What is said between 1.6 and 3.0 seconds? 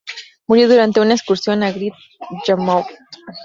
a Great Yarmouth.